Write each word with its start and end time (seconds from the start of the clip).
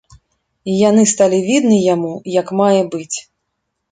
І 0.71 0.77
яны 0.89 1.03
сталі 1.11 1.39
відны 1.49 1.77
яму 1.93 2.11
як 2.39 2.47
мае 2.61 2.81
быць. 2.95 3.17